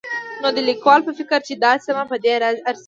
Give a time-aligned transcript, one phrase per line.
[0.41, 2.29] نو د ليکوال په فکر چې دا سيمه په دې
[2.69, 2.79] ارځي